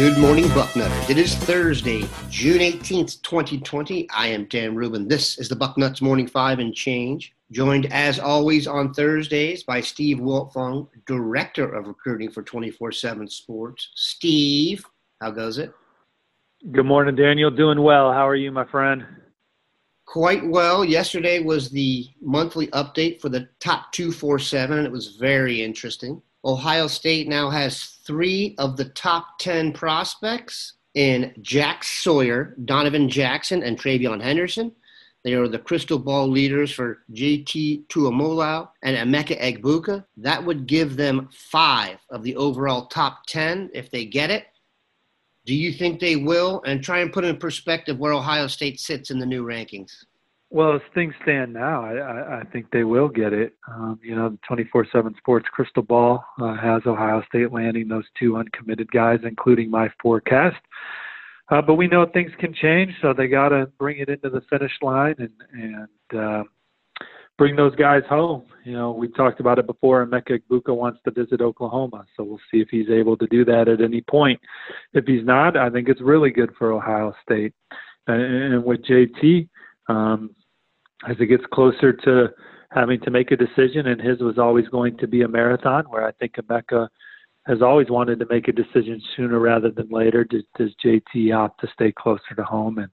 Good 0.00 0.16
morning, 0.16 0.46
Bucknutters. 0.46 1.10
It 1.10 1.18
is 1.18 1.34
Thursday, 1.34 2.08
June 2.30 2.60
18th, 2.60 3.20
2020. 3.22 4.08
I 4.10 4.28
am 4.28 4.46
Dan 4.46 4.74
Rubin. 4.74 5.06
This 5.06 5.38
is 5.38 5.48
the 5.48 5.54
Bucknuts 5.54 6.00
Morning 6.00 6.26
Five 6.26 6.58
and 6.58 6.74
Change. 6.74 7.34
Joined 7.52 7.92
as 7.92 8.18
always 8.18 8.66
on 8.66 8.94
Thursdays 8.94 9.62
by 9.62 9.82
Steve 9.82 10.16
Wiltfong, 10.16 10.88
Director 11.06 11.74
of 11.74 11.86
Recruiting 11.86 12.30
for 12.30 12.42
24 12.42 12.92
7 12.92 13.28
Sports. 13.28 13.90
Steve, 13.94 14.86
how 15.20 15.30
goes 15.30 15.58
it? 15.58 15.74
Good 16.68 16.84
morning, 16.84 17.16
Daniel. 17.16 17.50
Doing 17.50 17.80
well. 17.82 18.12
How 18.12 18.28
are 18.28 18.36
you, 18.36 18.52
my 18.52 18.66
friend? 18.66 19.06
Quite 20.04 20.46
well. 20.46 20.84
Yesterday 20.84 21.40
was 21.40 21.70
the 21.70 22.06
monthly 22.20 22.66
update 22.68 23.18
for 23.18 23.30
the 23.30 23.48
top 23.60 23.90
247. 23.92 24.76
and 24.76 24.86
It 24.86 24.92
was 24.92 25.16
very 25.16 25.62
interesting. 25.62 26.20
Ohio 26.44 26.86
State 26.86 27.28
now 27.28 27.48
has 27.48 27.98
three 28.04 28.54
of 28.58 28.76
the 28.76 28.84
top 28.90 29.38
10 29.38 29.72
prospects 29.72 30.74
in 30.92 31.32
Jack 31.40 31.82
Sawyer, 31.82 32.54
Donovan 32.66 33.08
Jackson, 33.08 33.62
and 33.62 33.78
TreVeyon 33.78 34.20
Henderson. 34.20 34.70
They 35.24 35.32
are 35.32 35.48
the 35.48 35.58
crystal 35.58 35.98
ball 35.98 36.28
leaders 36.28 36.70
for 36.70 37.04
JT 37.12 37.86
Tuimoloau 37.86 38.68
and 38.82 38.98
Emeka 38.98 39.40
Egbuka. 39.40 40.04
That 40.18 40.44
would 40.44 40.66
give 40.66 40.96
them 40.96 41.30
five 41.32 41.96
of 42.10 42.22
the 42.22 42.36
overall 42.36 42.86
top 42.86 43.24
10 43.28 43.70
if 43.72 43.90
they 43.90 44.04
get 44.04 44.30
it. 44.30 44.44
Do 45.50 45.56
you 45.56 45.72
think 45.72 45.98
they 45.98 46.14
will? 46.14 46.62
And 46.64 46.80
try 46.80 47.00
and 47.00 47.12
put 47.12 47.24
in 47.24 47.36
perspective 47.36 47.98
where 47.98 48.12
Ohio 48.12 48.46
State 48.46 48.78
sits 48.78 49.10
in 49.10 49.18
the 49.18 49.26
new 49.26 49.44
rankings. 49.44 49.90
Well, 50.48 50.76
as 50.76 50.80
things 50.94 51.12
stand 51.24 51.52
now, 51.52 51.84
I, 51.84 51.96
I, 51.96 52.38
I 52.38 52.44
think 52.52 52.66
they 52.70 52.84
will 52.84 53.08
get 53.08 53.32
it. 53.32 53.54
Um, 53.66 53.98
you 54.00 54.14
know, 54.14 54.28
the 54.28 54.38
24/7 54.48 55.16
Sports 55.16 55.48
Crystal 55.50 55.82
Ball 55.82 56.24
uh, 56.40 56.54
has 56.54 56.82
Ohio 56.86 57.20
State 57.26 57.50
landing 57.50 57.88
those 57.88 58.04
two 58.16 58.36
uncommitted 58.36 58.92
guys, 58.92 59.18
including 59.24 59.72
my 59.72 59.90
forecast. 60.00 60.62
Uh, 61.48 61.60
but 61.60 61.74
we 61.74 61.88
know 61.88 62.06
things 62.06 62.30
can 62.38 62.54
change, 62.54 62.92
so 63.02 63.12
they 63.12 63.26
got 63.26 63.48
to 63.48 63.66
bring 63.76 63.98
it 63.98 64.08
into 64.08 64.30
the 64.30 64.42
finish 64.42 64.70
line 64.82 65.16
and 65.18 65.32
and 65.52 66.20
uh, 66.20 66.44
bring 67.40 67.56
those 67.56 67.74
guys 67.74 68.02
home. 68.06 68.42
You 68.64 68.74
know, 68.74 68.90
we 68.90 69.08
talked 69.08 69.40
about 69.40 69.58
it 69.58 69.66
before. 69.66 70.04
Emeka 70.04 70.38
Egbuka 70.38 70.76
wants 70.76 71.00
to 71.06 71.10
visit 71.10 71.40
Oklahoma, 71.40 72.04
so 72.14 72.22
we'll 72.22 72.40
see 72.50 72.60
if 72.60 72.68
he's 72.70 72.90
able 72.90 73.16
to 73.16 73.26
do 73.28 73.46
that 73.46 73.66
at 73.66 73.80
any 73.80 74.02
point. 74.02 74.38
If 74.92 75.06
he's 75.06 75.24
not, 75.24 75.56
I 75.56 75.70
think 75.70 75.88
it's 75.88 76.02
really 76.02 76.28
good 76.28 76.50
for 76.58 76.70
Ohio 76.70 77.14
State. 77.22 77.54
And, 78.06 78.20
and 78.20 78.62
with 78.62 78.84
JT, 78.84 79.48
um, 79.88 80.34
as 81.08 81.16
it 81.18 81.28
gets 81.28 81.44
closer 81.50 81.94
to 81.94 82.28
having 82.72 83.00
to 83.00 83.10
make 83.10 83.30
a 83.30 83.38
decision, 83.38 83.86
and 83.86 83.98
his 83.98 84.20
was 84.20 84.36
always 84.36 84.68
going 84.68 84.98
to 84.98 85.06
be 85.06 85.22
a 85.22 85.28
marathon, 85.28 85.86
where 85.88 86.06
I 86.06 86.12
think 86.12 86.34
Emeka 86.34 86.88
has 87.46 87.62
always 87.62 87.88
wanted 87.88 88.18
to 88.18 88.26
make 88.28 88.48
a 88.48 88.52
decision 88.52 89.00
sooner 89.16 89.38
rather 89.38 89.70
than 89.70 89.88
later. 89.88 90.24
Does, 90.24 90.42
does 90.58 90.72
JT 90.84 91.34
opt 91.34 91.62
to 91.62 91.68
stay 91.72 91.90
closer 91.90 92.34
to 92.36 92.44
home 92.44 92.76
and 92.76 92.90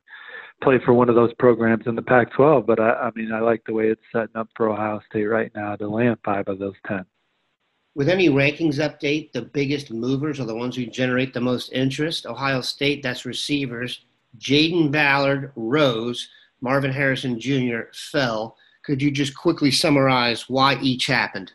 play 0.62 0.80
for 0.84 0.94
one 0.94 1.10
of 1.10 1.16
those 1.16 1.34
programs 1.40 1.88
in 1.88 1.96
the 1.96 2.02
Pac-12? 2.02 2.66
But 2.66 2.80
I, 2.80 2.92
I 2.92 3.12
mean, 3.16 3.32
I 3.32 3.40
like 3.40 3.64
the 3.66 3.74
way 3.74 3.88
it's 3.88 4.02
setting 4.12 4.36
up 4.36 4.50
for 4.56 4.70
Ohio 4.70 5.02
State 5.10 5.26
right 5.26 5.52
now 5.56 5.76
to 5.76 5.88
land 5.88 6.18
five 6.24 6.48
of 6.48 6.60
those 6.60 6.76
ten. 6.88 7.06
With 7.96 8.10
any 8.10 8.30
rankings 8.30 8.76
update, 8.76 9.32
the 9.32 9.42
biggest 9.42 9.92
movers 9.92 10.40
are 10.40 10.46
the 10.46 10.56
ones 10.56 10.76
who 10.76 10.86
generate 10.86 11.34
the 11.34 11.42
most 11.42 11.72
interest. 11.74 12.28
Ohio 12.28 12.62
State, 12.62 13.02
that's 13.02 13.26
receivers. 13.26 14.06
Jayden 14.38 14.92
Ballard 14.92 15.52
rose 15.56 16.30
Marvin 16.62 16.92
Harrison 16.92 17.40
Jr. 17.40 17.90
fell. 17.94 18.56
Could 18.84 19.02
you 19.02 19.12
just 19.12 19.36
quickly 19.36 19.72
summarize 19.72 20.48
why 20.48 20.80
each 20.82 21.08
happened? 21.08 21.52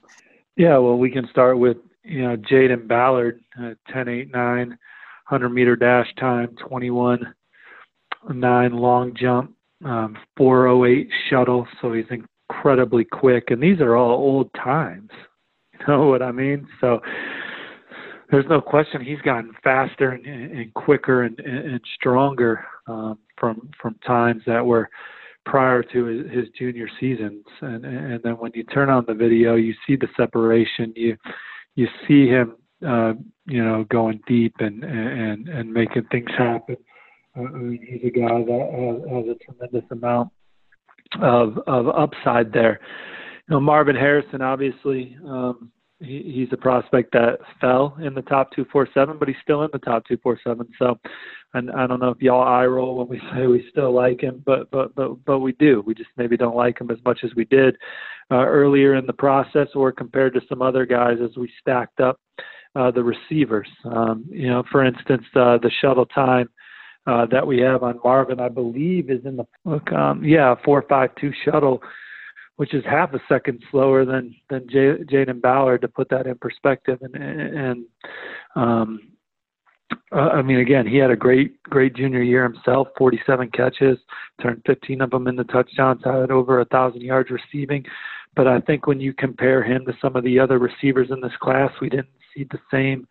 Yeah, 0.57 0.79
well, 0.79 0.99
we 0.99 1.11
can 1.11 1.29
start 1.29 1.59
with 1.59 1.79
you 2.05 2.23
know 2.23 2.37
Jayden 2.37 2.89
Ballard, 2.89 3.41
uh, 3.61 3.75
10 3.91 4.09
8 4.09 4.31
9, 4.33 4.69
100 4.69 5.49
meter 5.49 5.77
dash 5.77 6.13
time, 6.17 6.49
21 6.57 7.35
9 8.29 8.73
long 8.73 9.15
jump, 9.15 9.55
um, 9.85 10.17
408 10.37 11.09
shuttle. 11.29 11.67
So 11.81 11.93
he's 11.93 12.05
incredibly 12.11 13.05
quick, 13.05 13.51
and 13.51 13.63
these 13.63 13.81
are 13.81 13.97
all 13.97 14.13
old 14.13 14.51
times. 14.55 15.11
You 15.81 15.95
know 15.95 16.07
what 16.07 16.23
I 16.23 16.31
mean? 16.31 16.69
So 16.81 17.01
there's 18.31 18.47
no 18.49 18.61
question 18.61 19.05
he's 19.05 19.21
gotten 19.21 19.53
faster 19.65 20.11
and, 20.11 20.25
and 20.27 20.73
quicker 20.75 21.25
and, 21.25 21.39
and 21.41 21.81
stronger 21.97 22.65
um, 22.87 23.19
from 23.37 23.71
from 23.81 23.97
times 24.07 24.43
that 24.47 24.65
were 24.65 24.89
prior 25.45 25.83
to 25.83 26.05
his, 26.05 26.31
his 26.31 26.45
junior 26.59 26.89
seasons. 26.99 27.45
And 27.61 27.85
and 27.85 28.21
then 28.23 28.35
when 28.35 28.53
you 28.55 28.65
turn 28.65 28.89
on 28.89 29.05
the 29.07 29.15
video, 29.15 29.57
you 29.57 29.75
see 29.87 29.97
the 29.97 30.09
separation. 30.17 30.93
You 30.97 31.17
you 31.75 31.89
see 32.09 32.27
him, 32.27 32.57
uh, 32.87 33.13
you 33.47 33.63
know, 33.63 33.85
going 33.91 34.21
deep 34.27 34.55
and 34.61 34.83
and 34.83 35.49
and 35.49 35.73
making 35.73 36.05
things 36.11 36.31
happen. 36.37 36.77
I 37.35 37.41
mean, 37.41 37.81
he's 37.87 38.03
a 38.05 38.11
guy 38.11 38.43
that 38.45 38.69
has, 38.73 39.11
has 39.11 39.37
a 39.37 39.45
tremendous 39.45 39.91
amount 39.91 40.31
of 41.21 41.59
of 41.67 41.89
upside 41.89 42.53
there. 42.53 42.81
You 43.49 43.55
know, 43.55 43.61
Marvin 43.61 43.97
Harrison, 43.97 44.43
obviously, 44.43 45.17
um, 45.27 45.71
he, 46.01 46.23
he's 46.35 46.53
a 46.53 46.57
prospect 46.57 47.13
that 47.13 47.39
fell 47.61 47.97
in 48.03 48.15
the 48.15 48.23
top 48.23 48.51
247, 48.53 49.19
but 49.19 49.29
he's 49.29 49.37
still 49.43 49.63
in 49.63 49.71
the 49.73 49.79
top 49.79 50.05
247. 50.07 50.69
So, 50.79 50.99
and 51.55 51.71
I 51.71 51.87
don't 51.87 52.01
know 52.01 52.11
if 52.11 52.21
y'all 52.21 52.43
eye 52.43 52.67
roll 52.67 52.97
when 52.97 53.09
we 53.09 53.21
say 53.35 53.47
we 53.47 53.67
still 53.71 53.93
like 53.93 54.21
him, 54.21 54.43
but 54.45 54.71
but 54.71 54.95
but 54.95 55.25
but 55.25 55.39
we 55.41 55.53
do. 55.53 55.83
We 55.87 55.95
just 55.95 56.11
maybe 56.17 56.37
don't 56.37 56.57
like 56.57 56.81
him 56.81 56.91
as 56.91 56.99
much 57.05 57.21
as 57.25 57.31
we 57.35 57.45
did 57.47 57.77
uh, 58.31 58.45
earlier 58.45 58.95
in 58.95 59.07
the 59.07 59.13
process, 59.13 59.69
or 59.75 59.93
compared 59.93 60.35
to 60.35 60.41
some 60.49 60.63
other 60.63 60.87
guys 60.87 61.19
as 61.23 61.37
we 61.37 61.51
stacked 61.61 62.01
up 62.01 62.21
uh, 62.77 62.91
the 62.91 63.03
receivers. 63.03 63.69
Um, 63.85 64.25
you 64.29 64.49
know, 64.49 64.63
for 64.71 64.85
instance, 64.85 65.25
uh, 65.35 65.59
the 65.59 65.71
shuttle 65.81 66.07
time. 66.07 66.49
Uh, 67.05 67.27
that 67.27 67.45
we 67.45 67.59
have 67.59 67.83
on 67.83 67.99
Marvin, 68.05 68.39
I 68.39 68.49
believe, 68.49 69.11
is 69.11 69.25
in 69.25 69.37
the 69.37 69.45
look. 69.65 69.91
Um, 69.91 70.23
yeah, 70.25 70.55
four 70.65 70.85
five 70.89 71.11
two 71.17 71.33
shuttle 71.45 71.83
which 72.57 72.75
is 72.75 72.85
half 72.85 73.13
a 73.15 73.21
second 73.29 73.63
slower 73.71 74.05
than 74.05 74.35
than 74.51 74.69
J- 74.69 75.03
Jayden 75.11 75.41
Ballard 75.41 75.81
to 75.81 75.89
put 75.89 76.09
that 76.11 76.27
in 76.27 76.37
perspective. 76.37 76.99
And 77.03 77.17
and 77.17 77.85
um, 78.55 79.01
uh, 80.13 80.29
I 80.29 80.43
mean, 80.43 80.59
again, 80.59 80.87
he 80.87 80.97
had 80.97 81.11
a 81.11 81.17
great 81.17 81.63
great 81.65 81.95
junior 81.95 82.23
year 82.23 82.43
himself. 82.45 82.89
47 82.97 83.51
catches, 83.51 83.99
turned 84.41 84.63
15 84.67 85.01
of 85.01 85.11
them 85.11 85.27
into 85.27 85.45
touchdowns, 85.45 86.03
had 86.05 86.31
over 86.31 86.61
a 86.61 86.65
thousand 86.67 87.01
yards 87.01 87.31
receiving. 87.31 87.85
But 88.35 88.47
I 88.47 88.61
think 88.61 88.87
when 88.87 89.01
you 89.01 89.13
compare 89.13 89.63
him 89.63 89.85
to 89.87 89.93
some 90.01 90.17
of 90.17 90.25
the 90.25 90.39
other 90.39 90.59
receivers 90.59 91.09
in 91.11 91.21
this 91.21 91.37
class, 91.41 91.71
we 91.81 91.91
didn't 91.91 92.09
see 92.35 92.45
the 92.45 92.61
same 92.71 93.07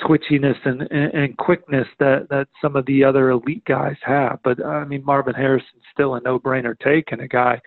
twitchiness 0.00 0.56
and, 0.64 0.82
and, 0.90 1.14
and 1.14 1.36
quickness 1.36 1.86
that, 1.98 2.28
that 2.30 2.48
some 2.60 2.76
of 2.76 2.86
the 2.86 3.04
other 3.04 3.30
elite 3.30 3.64
guys 3.64 3.96
have. 4.02 4.38
But 4.42 4.64
I 4.64 4.84
mean, 4.84 5.04
Marvin 5.04 5.34
Harrison's 5.34 5.82
still 5.92 6.14
a 6.14 6.20
no-brainer 6.20 6.78
take 6.80 7.12
and 7.12 7.20
a 7.20 7.28
guy 7.28 7.60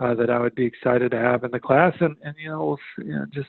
uh, 0.00 0.14
that 0.14 0.30
I 0.30 0.38
would 0.38 0.54
be 0.54 0.64
excited 0.64 1.10
to 1.10 1.18
have 1.18 1.44
in 1.44 1.50
the 1.50 1.60
class. 1.60 1.94
And, 2.00 2.16
and 2.22 2.34
you 2.38 2.48
know, 2.48 2.76
you 2.98 3.14
know, 3.14 3.26
just 3.32 3.48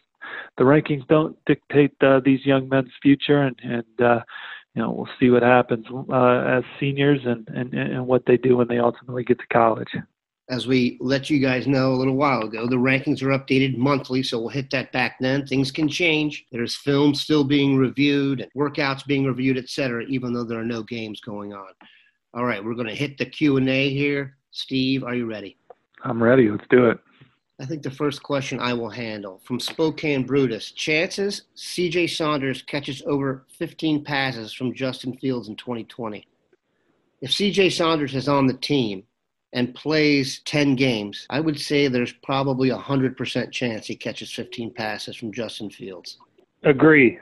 the 0.58 0.64
rankings 0.64 1.08
don't 1.08 1.38
dictate 1.46 1.94
uh, 2.02 2.20
these 2.24 2.46
young 2.46 2.68
men's 2.70 2.92
future, 3.02 3.44
and 3.44 3.56
and 3.64 4.02
uh, 4.02 4.20
you 4.74 4.82
know, 4.82 4.92
we'll 4.92 5.10
see 5.20 5.30
what 5.30 5.44
happens 5.44 5.86
uh, 6.12 6.58
as 6.58 6.64
seniors 6.80 7.22
and, 7.26 7.48
and 7.50 7.74
and 7.74 8.06
what 8.06 8.26
they 8.26 8.38
do 8.38 8.58
when 8.58 8.68
they 8.68 8.80
ultimately 8.80 9.24
get 9.24 9.40
to 9.40 9.48
college. 9.48 9.90
As 10.50 10.66
we 10.66 10.98
let 11.02 11.30
you 11.30 11.40
guys 11.40 11.68
know 11.68 11.92
a 11.92 11.96
little 11.98 12.16
while 12.16 12.44
ago, 12.44 12.68
the 12.68 12.78
rankings 12.78 13.22
are 13.22 13.38
updated 13.38 13.76
monthly, 13.78 14.24
so 14.24 14.40
we'll 14.40 14.48
hit 14.48 14.70
that 14.72 14.94
back 14.94 15.18
then. 15.20 15.46
Things 15.46 15.72
can 15.72 15.90
change. 15.90 16.46
There's 16.54 16.76
films 16.76 17.22
still 17.22 17.44
being 17.44 17.76
reviewed, 17.76 18.40
and 18.40 18.52
workouts 18.56 19.06
being 19.06 19.26
reviewed, 19.26 19.58
etc. 19.58 20.06
Even 20.08 20.32
though 20.32 20.46
there 20.46 20.60
are 20.60 20.66
no 20.66 20.84
games 20.84 21.20
going 21.20 21.54
on. 21.54 21.68
All 22.34 22.46
right, 22.46 22.64
we're 22.64 22.76
going 22.76 22.88
to 22.88 22.96
hit 22.96 23.18
the 23.18 23.26
Q 23.26 23.58
and 23.58 23.68
A 23.68 23.90
here. 23.90 24.38
Steve, 24.52 25.04
are 25.04 25.16
you 25.16 25.26
ready? 25.26 25.58
I'm 26.04 26.24
ready. 26.24 26.50
Let's 26.50 26.68
do 26.70 26.90
it. 26.90 27.00
I 27.60 27.66
think 27.66 27.82
the 27.82 27.92
first 27.92 28.22
question 28.22 28.60
I 28.60 28.74
will 28.74 28.90
handle 28.90 29.42
from 29.44 29.60
Spokane 29.60 30.24
Brutus. 30.26 30.72
Chances 30.72 31.44
CJ 31.58 32.16
Saunders 32.16 32.62
catches 32.62 33.02
over 33.08 33.46
15 33.58 34.04
passes 34.04 34.54
from 34.54 34.76
Justin 34.76 35.18
Fields 35.18 35.48
in 35.48 35.56
2020. 35.56 36.26
If 37.22 37.32
CJ 37.32 37.72
Saunders 37.72 38.14
is 38.14 38.30
on 38.30 38.46
the 38.46 38.54
team 38.54 39.04
and 39.54 39.74
plays 39.74 40.42
10 40.46 40.76
games, 40.76 41.26
I 41.30 41.40
would 41.40 41.60
say 41.60 41.88
there's 41.88 42.14
probably 42.24 42.70
a 42.70 42.78
100% 42.78 43.52
chance 43.52 43.88
he 43.88 43.96
catches 43.96 44.32
15 44.34 44.74
passes 44.74 45.16
from 45.16 45.32
Justin 45.32 45.70
Fields. 45.70 46.18
Agree. 46.64 47.20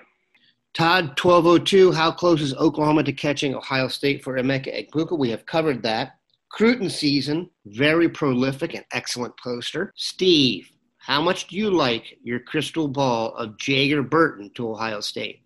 Todd 0.73 1.17
1202, 1.19 1.91
how 1.93 2.11
close 2.11 2.41
is 2.41 2.53
Oklahoma 2.55 3.03
to 3.03 3.13
catching 3.13 3.55
Ohio 3.55 3.87
State 3.87 4.23
for 4.23 4.37
Emeka 4.37 4.89
Egbuka? 4.91 5.17
We 5.17 5.29
have 5.29 5.45
covered 5.45 5.81
that. 5.83 6.17
Cruton 6.49 6.89
season, 6.89 7.49
very 7.65 8.09
prolific 8.09 8.75
and 8.75 8.85
excellent 8.91 9.37
poster. 9.37 9.93
Steve, 9.95 10.69
how 10.97 11.21
much 11.21 11.47
do 11.47 11.55
you 11.55 11.69
like 11.69 12.17
your 12.23 12.39
crystal 12.39 12.87
ball 12.87 13.33
of 13.35 13.57
Jager 13.57 14.03
Burton 14.03 14.51
to 14.55 14.71
Ohio 14.71 14.99
State? 14.99 15.43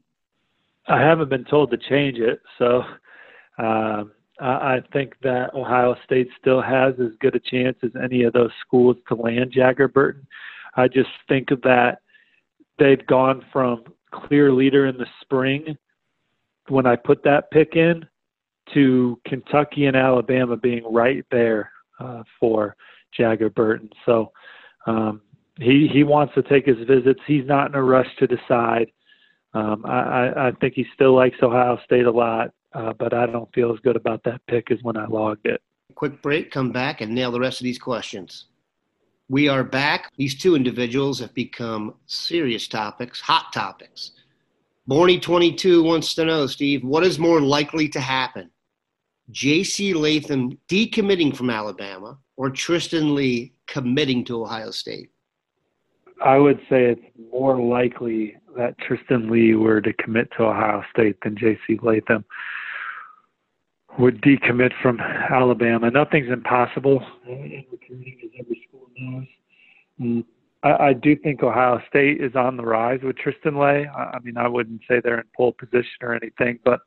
I 0.87 0.99
haven't 0.99 1.29
been 1.29 1.45
told 1.45 1.71
to 1.71 1.77
change 1.77 2.17
it, 2.17 2.41
so 2.57 2.83
um, 3.59 4.11
I 4.41 4.79
think 4.93 5.15
that 5.23 5.53
Ohio 5.53 5.95
State 6.05 6.29
still 6.39 6.61
has 6.61 6.93
as 6.99 7.11
good 7.19 7.35
a 7.35 7.39
chance 7.39 7.77
as 7.83 7.91
any 8.01 8.23
of 8.23 8.33
those 8.33 8.51
schools 8.65 8.95
to 9.07 9.15
land 9.15 9.51
Jager 9.53 9.87
Burton. 9.87 10.25
I 10.75 10.87
just 10.87 11.09
think 11.27 11.49
that 11.49 11.99
they've 12.77 13.05
gone 13.07 13.43
from 13.51 13.83
clear 14.11 14.51
leader 14.51 14.85
in 14.87 14.97
the 14.97 15.05
spring 15.21 15.77
when 16.69 16.85
I 16.85 16.95
put 16.95 17.23
that 17.23 17.51
pick 17.51 17.75
in 17.75 18.05
to 18.73 19.19
Kentucky 19.25 19.85
and 19.85 19.97
Alabama 19.97 20.55
being 20.55 20.83
right 20.91 21.25
there 21.31 21.71
uh, 21.99 22.23
for 22.39 22.75
Jager 23.17 23.49
Burton. 23.49 23.89
So 24.05 24.31
um, 24.85 25.21
he 25.59 25.89
he 25.91 26.03
wants 26.03 26.33
to 26.35 26.43
take 26.43 26.65
his 26.65 26.77
visits. 26.87 27.19
He's 27.27 27.45
not 27.45 27.69
in 27.69 27.75
a 27.75 27.83
rush 27.83 28.07
to 28.19 28.27
decide. 28.27 28.91
Um, 29.53 29.83
I, 29.85 30.29
I 30.35 30.51
think 30.61 30.75
he 30.75 30.85
still 30.93 31.15
likes 31.15 31.37
Ohio 31.41 31.79
State 31.83 32.05
a 32.05 32.11
lot, 32.11 32.51
uh, 32.73 32.93
but 32.93 33.13
I 33.13 33.25
don't 33.25 33.51
feel 33.53 33.71
as 33.73 33.79
good 33.79 33.95
about 33.95 34.23
that 34.23 34.41
pick 34.47 34.71
as 34.71 34.81
when 34.83 34.97
I 34.97 35.05
logged 35.07 35.45
it. 35.45 35.61
Quick 35.95 36.21
break, 36.21 36.51
come 36.51 36.71
back 36.71 37.01
and 37.01 37.13
nail 37.13 37.31
the 37.31 37.39
rest 37.39 37.59
of 37.59 37.63
these 37.63 37.79
questions. 37.79 38.45
We 39.27 39.47
are 39.47 39.63
back. 39.63 40.11
These 40.17 40.39
two 40.39 40.55
individuals 40.55 41.19
have 41.19 41.33
become 41.33 41.95
serious 42.07 42.67
topics, 42.67 43.21
hot 43.21 43.53
topics. 43.53 44.11
Borny 44.89 45.21
22 45.21 45.83
wants 45.83 46.15
to 46.15 46.25
know, 46.25 46.47
Steve, 46.47 46.83
what 46.83 47.03
is 47.03 47.19
more 47.19 47.41
likely 47.41 47.87
to 47.89 47.99
happen? 47.99 48.49
J.C. 49.29 49.93
Latham 49.93 50.57
decommitting 50.67 51.35
from 51.35 51.51
Alabama 51.51 52.17
or 52.37 52.49
Tristan 52.49 53.13
Leigh 53.13 53.53
committing 53.67 54.25
to 54.25 54.41
Ohio 54.41 54.71
State? 54.71 55.11
I 56.23 56.37
would 56.37 56.59
say 56.69 56.85
it's 56.85 57.01
more 57.31 57.59
likely 57.61 58.35
that 58.57 58.77
Tristan 58.79 59.29
Leigh 59.29 59.55
were 59.55 59.81
to 59.81 59.93
commit 59.93 60.29
to 60.37 60.43
Ohio 60.43 60.83
State 60.91 61.17
than 61.23 61.37
J.C. 61.37 61.79
Latham 61.81 62.25
would 63.97 64.21
decommit 64.21 64.71
from 64.81 64.99
Alabama. 64.99 65.89
Nothing's 65.89 66.31
impossible 66.31 67.01
in 67.27 67.65
recruiting, 67.71 68.17
as 68.23 68.29
every 68.39 68.67
school 68.67 68.89
knows. 68.97 70.23
I, 70.63 70.93
do 70.93 71.15
think 71.15 71.41
Ohio 71.41 71.81
State 71.87 72.21
is 72.21 72.35
on 72.35 72.57
the 72.57 72.63
rise 72.63 72.99
with 73.01 73.17
Tristan 73.17 73.57
Leigh. 73.57 73.87
I, 73.87 74.15
I 74.15 74.19
mean, 74.19 74.37
I 74.37 74.47
wouldn't 74.47 74.81
say 74.89 74.99
they're 75.01 75.19
in 75.19 75.25
pole 75.35 75.53
position 75.53 75.97
or 76.01 76.13
anything, 76.13 76.59
but 76.65 76.81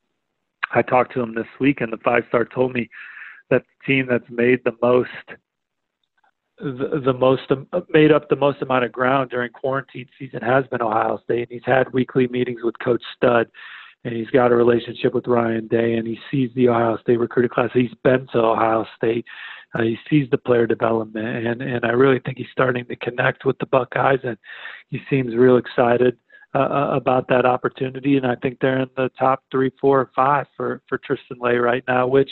I 0.74 0.82
talked 0.82 1.12
to 1.14 1.20
him 1.20 1.34
this 1.34 1.46
week, 1.58 1.80
and 1.80 1.92
the 1.92 1.98
five 1.98 2.24
star 2.28 2.44
told 2.44 2.72
me 2.74 2.88
that 3.50 3.62
the 3.62 3.92
team 3.92 4.06
that's 4.08 4.30
made 4.30 4.60
the 4.64 4.76
most 4.82 5.08
the, 6.62 7.00
the 7.04 7.12
most 7.12 7.42
um, 7.50 7.66
made 7.92 8.12
up 8.12 8.28
the 8.28 8.36
most 8.36 8.62
amount 8.62 8.84
of 8.84 8.92
ground 8.92 9.30
during 9.30 9.50
quarantine 9.50 10.06
season 10.18 10.40
has 10.42 10.64
been 10.68 10.80
Ohio 10.80 11.20
State. 11.24 11.48
And 11.50 11.50
he's 11.50 11.66
had 11.66 11.92
weekly 11.92 12.28
meetings 12.28 12.60
with 12.62 12.78
Coach 12.78 13.02
Stud, 13.16 13.48
and 14.04 14.14
he's 14.14 14.30
got 14.30 14.52
a 14.52 14.56
relationship 14.56 15.12
with 15.12 15.26
Ryan 15.26 15.66
Day, 15.66 15.94
and 15.94 16.06
he 16.06 16.18
sees 16.30 16.50
the 16.54 16.68
Ohio 16.68 16.98
State 16.98 17.18
recruiting 17.18 17.50
class. 17.50 17.70
He's 17.74 17.94
been 18.04 18.28
to 18.32 18.38
Ohio 18.38 18.86
State. 18.96 19.24
Uh, 19.74 19.82
he 19.82 19.96
sees 20.08 20.28
the 20.30 20.38
player 20.38 20.66
development, 20.66 21.46
and 21.46 21.62
and 21.62 21.84
I 21.84 21.90
really 21.90 22.20
think 22.20 22.38
he's 22.38 22.46
starting 22.52 22.84
to 22.86 22.96
connect 22.96 23.44
with 23.44 23.58
the 23.58 23.66
Buckeyes, 23.66 24.20
and 24.22 24.36
he 24.90 25.00
seems 25.08 25.34
real 25.34 25.56
excited 25.56 26.16
uh, 26.54 26.58
uh 26.58 26.90
about 26.94 27.26
that 27.28 27.46
opportunity. 27.46 28.18
And 28.18 28.26
I 28.26 28.36
think 28.36 28.58
they're 28.60 28.80
in 28.80 28.90
the 28.96 29.10
top 29.18 29.42
three, 29.50 29.72
four, 29.80 30.00
or 30.00 30.10
five 30.14 30.46
for 30.56 30.82
for 30.88 30.98
Tristan 30.98 31.38
Leigh 31.40 31.56
right 31.56 31.84
now, 31.88 32.06
which 32.06 32.30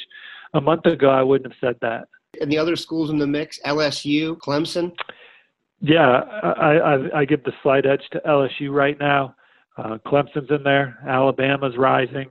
a 0.52 0.60
month 0.60 0.84
ago 0.86 1.08
I 1.08 1.22
wouldn't 1.22 1.52
have 1.52 1.58
said 1.60 1.80
that. 1.80 2.08
And 2.40 2.50
the 2.50 2.58
other 2.58 2.76
schools 2.76 3.10
in 3.10 3.18
the 3.18 3.26
mix, 3.26 3.58
LSU, 3.66 4.36
Clemson? 4.38 4.92
Yeah, 5.80 6.20
I, 6.42 6.76
I, 6.76 7.20
I 7.20 7.24
give 7.24 7.42
the 7.44 7.52
slight 7.62 7.86
edge 7.86 8.02
to 8.12 8.20
LSU 8.26 8.72
right 8.72 8.98
now. 8.98 9.34
Uh, 9.76 9.98
Clemson's 10.06 10.50
in 10.50 10.62
there. 10.62 10.98
Alabama's 11.08 11.76
rising 11.76 12.30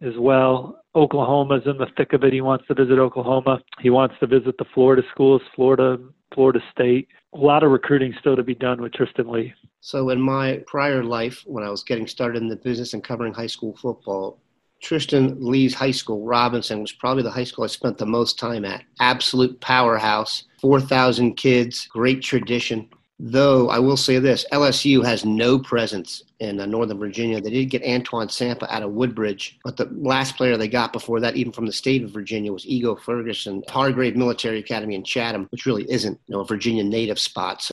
as 0.00 0.14
well. 0.18 0.80
Oklahoma's 0.94 1.62
in 1.66 1.76
the 1.78 1.88
thick 1.96 2.12
of 2.12 2.22
it. 2.22 2.32
He 2.32 2.40
wants 2.40 2.66
to 2.68 2.74
visit 2.74 2.98
Oklahoma. 2.98 3.60
He 3.80 3.90
wants 3.90 4.14
to 4.20 4.26
visit 4.26 4.56
the 4.58 4.64
Florida 4.72 5.02
schools, 5.10 5.42
Florida, 5.56 5.98
Florida 6.32 6.60
State. 6.70 7.08
A 7.34 7.38
lot 7.38 7.64
of 7.64 7.72
recruiting 7.72 8.14
still 8.20 8.36
to 8.36 8.44
be 8.44 8.54
done 8.54 8.80
with 8.80 8.92
Tristan 8.92 9.28
Leigh. 9.28 9.52
So, 9.80 10.10
in 10.10 10.20
my 10.20 10.62
prior 10.66 11.02
life, 11.02 11.42
when 11.46 11.64
I 11.64 11.68
was 11.68 11.82
getting 11.82 12.06
started 12.06 12.42
in 12.42 12.48
the 12.48 12.56
business 12.56 12.94
and 12.94 13.02
covering 13.02 13.34
high 13.34 13.48
school 13.48 13.76
football, 13.76 14.38
Tristan 14.84 15.40
Leigh's 15.40 15.72
high 15.72 15.90
school, 15.90 16.20
Robinson, 16.24 16.82
was 16.82 16.92
probably 16.92 17.22
the 17.22 17.30
high 17.30 17.44
school 17.44 17.64
I 17.64 17.68
spent 17.68 17.96
the 17.96 18.04
most 18.04 18.38
time 18.38 18.66
at. 18.66 18.84
Absolute 19.00 19.58
powerhouse, 19.60 20.44
4,000 20.60 21.36
kids, 21.36 21.86
great 21.86 22.22
tradition. 22.22 22.88
Though 23.18 23.70
I 23.70 23.78
will 23.78 23.96
say 23.96 24.18
this 24.18 24.44
LSU 24.52 25.02
has 25.02 25.24
no 25.24 25.58
presence 25.58 26.24
in 26.40 26.60
uh, 26.60 26.66
Northern 26.66 26.98
Virginia. 26.98 27.40
They 27.40 27.50
did 27.50 27.70
get 27.70 27.82
Antoine 27.82 28.28
Sampah 28.28 28.68
out 28.68 28.82
of 28.82 28.90
Woodbridge, 28.90 29.58
but 29.64 29.78
the 29.78 29.88
last 29.92 30.36
player 30.36 30.58
they 30.58 30.68
got 30.68 30.92
before 30.92 31.18
that, 31.20 31.36
even 31.36 31.52
from 31.52 31.64
the 31.64 31.72
state 31.72 32.02
of 32.02 32.10
Virginia, 32.10 32.52
was 32.52 32.66
Ego 32.66 32.94
Ferguson, 32.94 33.62
Hargrave 33.68 34.16
Military 34.16 34.58
Academy 34.58 34.96
in 34.96 35.04
Chatham, 35.04 35.46
which 35.50 35.64
really 35.64 35.90
isn't 35.90 36.20
you 36.26 36.34
know, 36.34 36.40
a 36.40 36.46
Virginia 36.46 36.84
native 36.84 37.18
spot. 37.18 37.62
So 37.62 37.72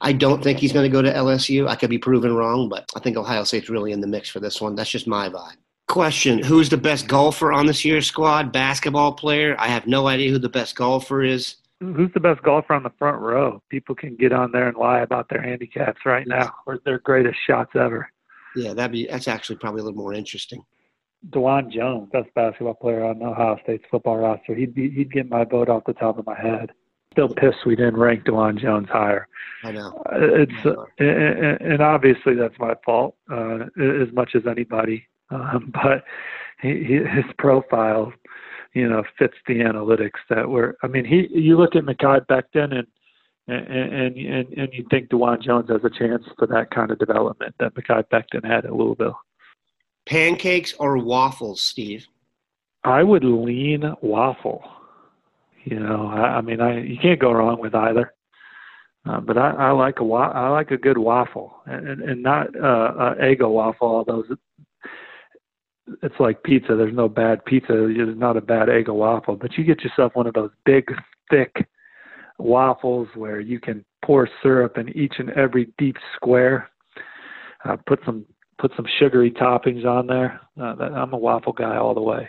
I 0.00 0.12
don't 0.12 0.42
think 0.42 0.58
he's 0.58 0.72
going 0.72 0.90
to 0.90 0.92
go 0.92 1.02
to 1.02 1.12
LSU. 1.12 1.68
I 1.68 1.76
could 1.76 1.90
be 1.90 1.98
proven 1.98 2.34
wrong, 2.34 2.68
but 2.68 2.90
I 2.96 3.00
think 3.00 3.16
Ohio 3.16 3.44
State's 3.44 3.68
really 3.68 3.92
in 3.92 4.00
the 4.00 4.08
mix 4.08 4.28
for 4.28 4.40
this 4.40 4.60
one. 4.60 4.74
That's 4.74 4.90
just 4.90 5.06
my 5.06 5.28
vibe. 5.28 5.56
Question 5.90 6.40
Who's 6.40 6.68
the 6.68 6.76
best 6.76 7.08
golfer 7.08 7.52
on 7.52 7.66
this 7.66 7.84
year's 7.84 8.06
squad? 8.06 8.52
Basketball 8.52 9.12
player? 9.12 9.56
I 9.58 9.66
have 9.66 9.88
no 9.88 10.06
idea 10.06 10.30
who 10.30 10.38
the 10.38 10.48
best 10.48 10.76
golfer 10.76 11.24
is. 11.24 11.56
Who's 11.80 12.12
the 12.14 12.20
best 12.20 12.44
golfer 12.44 12.74
on 12.74 12.84
the 12.84 12.92
front 12.96 13.20
row? 13.20 13.60
People 13.70 13.96
can 13.96 14.14
get 14.14 14.32
on 14.32 14.52
there 14.52 14.68
and 14.68 14.76
lie 14.76 15.00
about 15.00 15.28
their 15.28 15.42
handicaps 15.42 16.06
right 16.06 16.28
now 16.28 16.54
or 16.64 16.78
their 16.84 17.00
greatest 17.00 17.38
shots 17.44 17.72
ever. 17.74 18.08
Yeah, 18.54 18.72
that'd 18.72 18.92
be 18.92 19.08
that's 19.10 19.26
actually 19.26 19.56
probably 19.56 19.80
a 19.80 19.84
little 19.84 19.98
more 19.98 20.14
interesting. 20.14 20.62
Dawand 21.30 21.72
Jones, 21.72 22.08
best 22.12 22.32
basketball 22.36 22.74
player 22.74 23.04
on 23.04 23.20
Ohio 23.20 23.58
State's 23.64 23.84
football 23.90 24.18
roster. 24.18 24.54
He'd 24.54 24.72
be 24.72 24.90
he'd 24.90 25.10
get 25.10 25.28
my 25.28 25.42
vote 25.42 25.68
off 25.68 25.82
the 25.86 25.92
top 25.94 26.18
of 26.20 26.24
my 26.24 26.40
head. 26.40 26.70
Still 27.14 27.34
pissed 27.34 27.66
we 27.66 27.74
didn't 27.74 27.96
rank 27.96 28.26
Dawand 28.26 28.60
Jones 28.60 28.88
higher. 28.88 29.26
I 29.64 29.72
know. 29.72 30.00
Uh, 30.06 30.18
it's 30.20 30.64
uh, 30.64 30.84
and, 31.00 31.60
and 31.60 31.82
obviously 31.82 32.36
that's 32.36 32.60
my 32.60 32.74
fault 32.84 33.16
uh, 33.28 33.64
as 33.76 34.12
much 34.12 34.36
as 34.36 34.46
anybody 34.46 35.08
um, 35.30 35.72
but 35.72 36.04
he, 36.60 36.84
he, 36.84 36.94
his 36.94 37.24
profile, 37.38 38.12
you 38.74 38.88
know, 38.88 39.02
fits 39.18 39.34
the 39.46 39.54
analytics 39.60 40.20
that 40.28 40.48
were. 40.48 40.76
I 40.82 40.86
mean, 40.86 41.04
he 41.04 41.28
you 41.30 41.56
look 41.56 41.76
at 41.76 41.84
Mekhi 41.84 42.26
Becton 42.26 42.74
and 42.74 42.86
and, 43.48 44.16
and 44.16 44.48
and 44.48 44.68
you 44.72 44.86
think 44.90 45.08
Dawand 45.08 45.42
Jones 45.42 45.70
has 45.70 45.80
a 45.84 45.90
chance 45.90 46.24
for 46.38 46.46
that 46.48 46.70
kind 46.70 46.90
of 46.90 46.98
development 46.98 47.54
that 47.58 47.74
Mekhi 47.74 48.04
Becton 48.12 48.44
had 48.44 48.64
at 48.64 48.72
Louisville. 48.72 49.18
Pancakes 50.06 50.74
or 50.78 50.98
waffles, 50.98 51.60
Steve? 51.60 52.06
I 52.84 53.02
would 53.02 53.24
lean 53.24 53.94
waffle. 54.00 54.64
You 55.64 55.78
know, 55.78 56.06
I, 56.06 56.38
I 56.38 56.40
mean, 56.40 56.60
I 56.60 56.80
you 56.80 56.96
can't 57.00 57.20
go 57.20 57.32
wrong 57.32 57.60
with 57.60 57.74
either. 57.74 58.14
Uh, 59.06 59.18
but 59.18 59.38
I, 59.38 59.50
I 59.50 59.70
like 59.70 60.00
a 60.00 60.04
wa- 60.04 60.32
I 60.34 60.48
like 60.48 60.70
a 60.70 60.76
good 60.76 60.98
waffle, 60.98 61.54
and 61.66 62.02
and 62.02 62.22
not 62.22 62.54
uh, 62.54 62.92
uh, 62.98 63.14
Eggo 63.16 63.50
waffle. 63.50 63.88
Although 63.88 64.24
it's 66.02 66.14
like 66.18 66.42
pizza. 66.42 66.76
There's 66.76 66.94
no 66.94 67.08
bad 67.08 67.44
pizza. 67.44 67.72
There's 67.72 68.18
not 68.18 68.36
a 68.36 68.40
bad 68.40 68.68
Eggo 68.68 68.94
waffle, 68.94 69.36
but 69.36 69.56
you 69.56 69.64
get 69.64 69.82
yourself 69.82 70.14
one 70.14 70.26
of 70.26 70.34
those 70.34 70.50
big, 70.64 70.92
thick 71.30 71.68
waffles 72.38 73.08
where 73.14 73.40
you 73.40 73.60
can 73.60 73.84
pour 74.04 74.28
syrup 74.42 74.78
in 74.78 74.88
each 74.96 75.14
and 75.18 75.30
every 75.30 75.72
deep 75.78 75.96
square. 76.16 76.70
Uh, 77.64 77.76
put 77.86 78.00
some 78.04 78.24
put 78.58 78.72
some 78.76 78.86
sugary 78.98 79.30
toppings 79.30 79.84
on 79.86 80.06
there. 80.06 80.40
Uh, 80.60 80.74
I'm 80.78 81.12
a 81.12 81.18
waffle 81.18 81.52
guy 81.52 81.76
all 81.76 81.94
the 81.94 82.02
way. 82.02 82.28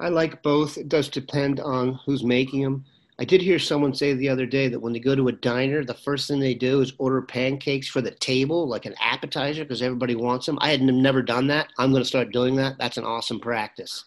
I 0.00 0.08
like 0.08 0.42
both. 0.42 0.78
It 0.78 0.88
does 0.88 1.08
depend 1.08 1.58
on 1.58 1.98
who's 2.06 2.22
making 2.22 2.62
them. 2.62 2.84
I 3.20 3.24
did 3.24 3.42
hear 3.42 3.58
someone 3.58 3.94
say 3.94 4.14
the 4.14 4.28
other 4.28 4.46
day 4.46 4.68
that 4.68 4.78
when 4.78 4.92
they 4.92 5.00
go 5.00 5.16
to 5.16 5.26
a 5.26 5.32
diner, 5.32 5.84
the 5.84 5.94
first 5.94 6.28
thing 6.28 6.38
they 6.38 6.54
do 6.54 6.80
is 6.80 6.92
order 6.98 7.20
pancakes 7.20 7.88
for 7.88 8.00
the 8.00 8.12
table, 8.12 8.68
like 8.68 8.86
an 8.86 8.94
appetizer, 9.00 9.64
because 9.64 9.82
everybody 9.82 10.14
wants 10.14 10.46
them. 10.46 10.56
I 10.60 10.70
had 10.70 10.82
never 10.82 11.20
done 11.20 11.48
that. 11.48 11.68
I'm 11.78 11.90
going 11.90 12.02
to 12.02 12.08
start 12.08 12.32
doing 12.32 12.54
that. 12.56 12.78
That's 12.78 12.96
an 12.96 13.04
awesome 13.04 13.40
practice. 13.40 14.04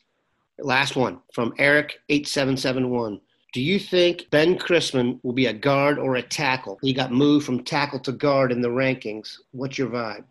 Last 0.60 0.96
one 0.96 1.20
from 1.34 1.52
Eric8771. 1.58 3.20
Do 3.52 3.62
you 3.62 3.80
think 3.80 4.30
Ben 4.30 4.58
Christman 4.58 5.20
will 5.24 5.34
be 5.34 5.48
a 5.48 5.54
guard 5.54 6.00
or 6.00 6.16
a 6.16 6.22
tackle? 6.22 6.80
He 6.82 6.94
got 6.94 7.12
moved 7.12 7.46
from 7.46 7.66
tackle 7.66 8.00
to 8.00 8.14
guard 8.14 8.54
in 8.54 8.62
the 8.62 8.70
rankings. 8.70 9.40
What's 9.52 9.78
your 9.78 9.90
vibe? 9.90 10.24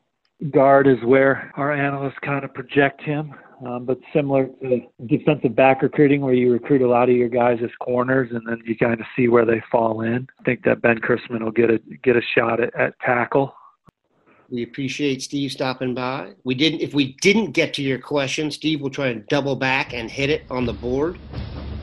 Guard 0.52 0.87
is 0.87 1.04
where 1.04 1.52
our 1.56 1.70
analysts 1.70 2.18
kind 2.22 2.46
of 2.46 2.54
project 2.54 3.02
him 3.02 3.34
um, 3.64 3.85
but 3.85 3.99
similar 4.14 4.47
to 4.62 4.81
defensive 5.07 5.55
back 5.55 5.83
recruiting, 5.83 6.23
where 6.23 6.33
you 6.33 6.52
recruit 6.52 6.83
a 6.83 6.88
lot 6.88 7.09
of 7.09 7.17
your 7.17 7.29
guys 7.29 7.59
as 7.62 7.71
corners, 7.81 8.31
and 8.33 8.43
then 8.47 8.61
you 8.64 8.76
kind 8.76 8.99
of 8.99 9.07
see 9.17 9.29
where 9.29 9.45
they 9.45 9.62
fall 9.71 10.00
in. 10.00 10.26
I 10.38 10.43
think 10.45 10.64
that 10.64 10.81
Ben 10.81 10.99
Christman 10.99 11.43
will 11.43 11.50
get 11.50 11.71
a 11.71 11.79
get 12.02 12.17
a 12.17 12.23
shot 12.35 12.61
at, 12.61 12.75
at 12.75 12.99
tackle. 13.00 13.55
We 14.49 14.62
appreciate 14.64 15.23
Steve 15.23 15.52
stopping 15.52 15.95
by. 15.95 16.33
We 16.45 16.55
didn't. 16.55 16.81
If 16.81 16.95
we 16.95 17.17
didn't 17.21 17.52
get 17.52 17.75
to 17.75 17.83
your 17.83 17.99
question, 17.99 18.50
Steve 18.50 18.81
will 18.81 18.90
try 18.90 19.09
and 19.09 19.26
double 19.29 19.57
back 19.57 19.93
and 19.93 20.11
hit 20.11 20.31
it 20.31 20.43
on 20.50 20.64
the 20.64 20.73
board. 20.73 21.19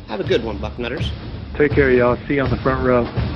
Have 0.08 0.20
a 0.20 0.26
good 0.26 0.44
one, 0.44 0.58
Bucknutters. 0.58 1.12
Take 1.58 1.72
care, 1.72 1.92
y'all. 1.92 2.18
See 2.28 2.36
you 2.36 2.42
on 2.42 2.50
the 2.50 2.58
front 2.58 2.86
row. 2.86 3.27